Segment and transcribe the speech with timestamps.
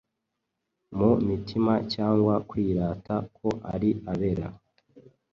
[0.97, 4.47] mu mitima cyangwa kwirata ko ari abera.